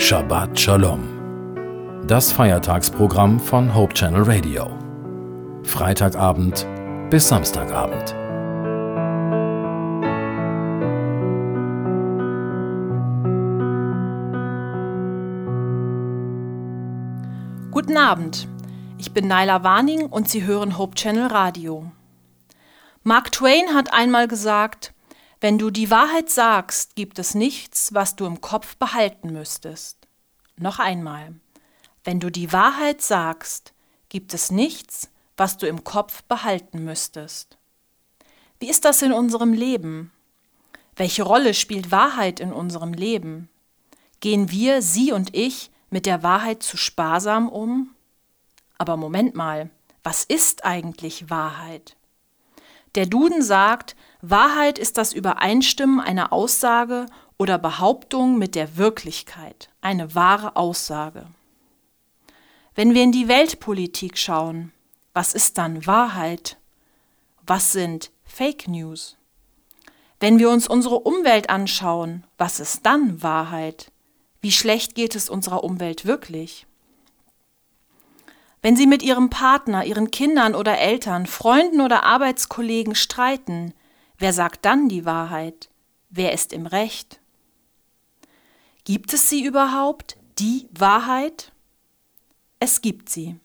Shabbat 0.00 0.58
Shalom. 0.58 2.06
Das 2.06 2.32
Feiertagsprogramm 2.32 3.38
von 3.38 3.74
Hope 3.74 3.92
Channel 3.92 4.22
Radio. 4.22 4.70
Freitagabend 5.62 6.66
bis 7.10 7.28
Samstagabend. 7.28 8.14
Guten 17.70 17.98
Abend. 17.98 18.48
Ich 18.96 19.12
bin 19.12 19.28
Naila 19.28 19.62
Warning 19.62 20.06
und 20.06 20.30
Sie 20.30 20.44
hören 20.44 20.78
Hope 20.78 20.94
Channel 20.94 21.26
Radio. 21.26 21.92
Mark 23.02 23.32
Twain 23.32 23.74
hat 23.74 23.92
einmal 23.92 24.28
gesagt, 24.28 24.94
wenn 25.40 25.56
du 25.56 25.70
die 25.70 25.90
Wahrheit 25.90 26.28
sagst, 26.28 26.96
gibt 26.96 27.18
es 27.18 27.34
nichts, 27.34 27.94
was 27.94 28.14
du 28.14 28.26
im 28.26 28.42
Kopf 28.42 28.76
behalten 28.76 29.32
müsstest. 29.32 29.96
Noch 30.56 30.78
einmal. 30.78 31.34
Wenn 32.04 32.20
du 32.20 32.30
die 32.30 32.52
Wahrheit 32.52 33.00
sagst, 33.00 33.72
gibt 34.10 34.34
es 34.34 34.50
nichts, 34.50 35.08
was 35.38 35.56
du 35.56 35.66
im 35.66 35.82
Kopf 35.82 36.22
behalten 36.24 36.84
müsstest. 36.84 37.56
Wie 38.58 38.68
ist 38.68 38.84
das 38.84 39.00
in 39.00 39.12
unserem 39.12 39.54
Leben? 39.54 40.12
Welche 40.96 41.22
Rolle 41.22 41.54
spielt 41.54 41.90
Wahrheit 41.90 42.40
in 42.40 42.52
unserem 42.52 42.92
Leben? 42.92 43.48
Gehen 44.20 44.50
wir, 44.50 44.82
Sie 44.82 45.12
und 45.12 45.34
ich, 45.34 45.70
mit 45.88 46.04
der 46.04 46.22
Wahrheit 46.22 46.62
zu 46.62 46.76
sparsam 46.76 47.48
um? 47.48 47.94
Aber 48.76 48.98
Moment 48.98 49.34
mal, 49.34 49.70
was 50.02 50.24
ist 50.24 50.66
eigentlich 50.66 51.30
Wahrheit? 51.30 51.96
Der 52.94 53.06
Duden 53.06 53.42
sagt, 53.42 53.94
Wahrheit 54.20 54.78
ist 54.78 54.98
das 54.98 55.12
Übereinstimmen 55.12 56.00
einer 56.00 56.32
Aussage 56.32 57.06
oder 57.38 57.58
Behauptung 57.58 58.38
mit 58.38 58.54
der 58.54 58.76
Wirklichkeit, 58.76 59.70
eine 59.80 60.14
wahre 60.14 60.56
Aussage. 60.56 61.26
Wenn 62.74 62.94
wir 62.94 63.02
in 63.02 63.12
die 63.12 63.28
Weltpolitik 63.28 64.18
schauen, 64.18 64.72
was 65.12 65.34
ist 65.34 65.58
dann 65.58 65.86
Wahrheit? 65.86 66.58
Was 67.46 67.72
sind 67.72 68.10
Fake 68.24 68.68
News? 68.68 69.16
Wenn 70.18 70.38
wir 70.38 70.50
uns 70.50 70.68
unsere 70.68 71.00
Umwelt 71.00 71.48
anschauen, 71.48 72.24
was 72.38 72.60
ist 72.60 72.84
dann 72.84 73.22
Wahrheit? 73.22 73.90
Wie 74.40 74.52
schlecht 74.52 74.94
geht 74.94 75.14
es 75.14 75.30
unserer 75.30 75.64
Umwelt 75.64 76.04
wirklich? 76.04 76.66
Wenn 78.62 78.76
Sie 78.76 78.86
mit 78.86 79.02
Ihrem 79.02 79.30
Partner, 79.30 79.84
Ihren 79.84 80.10
Kindern 80.10 80.54
oder 80.54 80.78
Eltern, 80.78 81.26
Freunden 81.26 81.80
oder 81.80 82.04
Arbeitskollegen 82.04 82.94
streiten, 82.94 83.72
wer 84.18 84.32
sagt 84.32 84.64
dann 84.64 84.88
die 84.88 85.04
Wahrheit? 85.04 85.70
Wer 86.10 86.32
ist 86.32 86.52
im 86.52 86.66
Recht? 86.66 87.20
Gibt 88.84 89.12
es 89.12 89.28
sie 89.28 89.44
überhaupt, 89.44 90.16
die 90.38 90.68
Wahrheit? 90.76 91.52
Es 92.58 92.82
gibt 92.82 93.08
sie. 93.08 93.36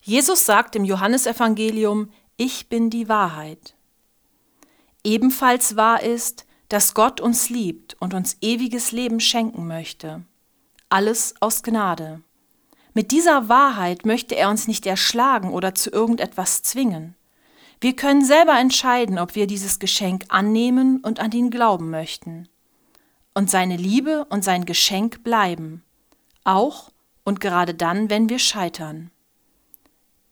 Jesus 0.00 0.46
sagt 0.46 0.76
im 0.76 0.84
Johannesevangelium, 0.84 2.10
ich 2.36 2.68
bin 2.68 2.90
die 2.90 3.08
Wahrheit. 3.08 3.74
Ebenfalls 5.02 5.76
wahr 5.76 6.02
ist, 6.02 6.46
dass 6.68 6.94
Gott 6.94 7.20
uns 7.20 7.48
liebt 7.48 7.96
und 8.00 8.14
uns 8.14 8.36
ewiges 8.40 8.92
Leben 8.92 9.20
schenken 9.20 9.66
möchte. 9.66 10.24
Alles 10.90 11.34
aus 11.40 11.62
Gnade. 11.62 12.22
Mit 12.94 13.10
dieser 13.10 13.48
Wahrheit 13.48 14.06
möchte 14.06 14.34
er 14.34 14.50
uns 14.50 14.66
nicht 14.66 14.86
erschlagen 14.86 15.50
oder 15.50 15.74
zu 15.74 15.90
irgendetwas 15.90 16.62
zwingen. 16.62 17.14
Wir 17.80 17.94
können 17.94 18.24
selber 18.24 18.58
entscheiden, 18.58 19.18
ob 19.18 19.34
wir 19.34 19.46
dieses 19.46 19.78
Geschenk 19.78 20.24
annehmen 20.28 21.00
und 21.00 21.20
an 21.20 21.30
ihn 21.32 21.50
glauben 21.50 21.90
möchten. 21.90 22.48
Und 23.34 23.50
seine 23.50 23.76
Liebe 23.76 24.24
und 24.30 24.42
sein 24.42 24.64
Geschenk 24.64 25.22
bleiben, 25.22 25.84
auch 26.42 26.90
und 27.24 27.40
gerade 27.40 27.74
dann, 27.74 28.10
wenn 28.10 28.28
wir 28.28 28.38
scheitern. 28.38 29.10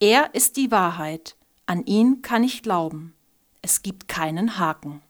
Er 0.00 0.34
ist 0.34 0.56
die 0.56 0.70
Wahrheit, 0.70 1.36
an 1.66 1.84
ihn 1.84 2.22
kann 2.22 2.42
ich 2.42 2.62
glauben. 2.62 3.14
Es 3.62 3.82
gibt 3.82 4.08
keinen 4.08 4.58
Haken. 4.58 5.02